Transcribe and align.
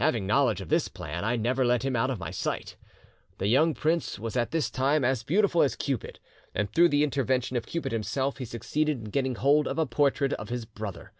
Having 0.00 0.26
knowledge 0.26 0.60
of 0.60 0.70
his 0.70 0.88
plan, 0.88 1.22
I 1.24 1.36
never 1.36 1.64
let 1.64 1.84
him 1.84 1.94
out 1.94 2.10
of 2.10 2.18
my 2.18 2.32
sight. 2.32 2.74
"'The 3.38 3.46
young 3.46 3.74
prince 3.74 4.18
was 4.18 4.36
at 4.36 4.50
this 4.50 4.70
time 4.72 5.04
as 5.04 5.22
beautiful 5.22 5.62
as 5.62 5.76
Cupid, 5.76 6.18
and 6.52 6.68
through 6.74 6.88
the 6.88 7.04
intervention 7.04 7.56
of 7.56 7.64
Cupid 7.64 7.92
himself 7.92 8.38
he 8.38 8.44
succeeded 8.44 8.98
in 8.98 9.04
getting 9.04 9.36
hold 9.36 9.68
of 9.68 9.78
a 9.78 9.86
portrait 9.86 10.32
of 10.32 10.48
his 10.48 10.64
brother. 10.64 11.12